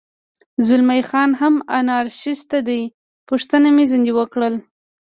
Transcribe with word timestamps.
زلمی 0.67 1.01
خان 1.09 1.29
هم 1.41 1.55
انارشیست 1.79 2.51
دی، 2.67 2.81
پوښتنه 3.27 3.67
مې 3.75 3.85
ځنې 3.91 4.11
وکړل. 4.19 4.53